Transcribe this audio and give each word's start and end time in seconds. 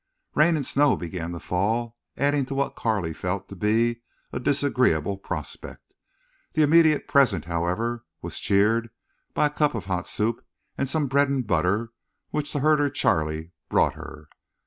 Rain 0.33 0.55
and 0.55 0.65
snow 0.65 0.95
began 0.97 1.31
to 1.33 1.39
fall, 1.39 1.95
adding 2.17 2.43
to 2.47 2.55
what 2.55 2.75
Carley 2.75 3.13
felt 3.13 3.47
to 3.49 3.55
be 3.55 4.01
a 4.33 4.39
disagreeable 4.39 5.15
prospect. 5.15 5.93
The 6.53 6.63
immediate 6.63 7.07
present, 7.07 7.45
however, 7.45 8.03
was 8.19 8.39
cheered 8.39 8.89
by 9.35 9.45
a 9.45 9.49
cup 9.51 9.75
of 9.75 9.85
hot 9.85 10.07
soup 10.07 10.43
and 10.75 10.89
some 10.89 11.05
bread 11.05 11.29
and 11.29 11.45
butter 11.45 11.91
which 12.31 12.51
the 12.51 12.61
herder 12.61 12.89
Charley 12.89 13.51
brought 13.69 13.93
her. 13.93 14.27